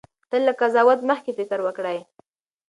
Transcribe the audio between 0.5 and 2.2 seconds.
قضاوت مخکې فکر وکړئ.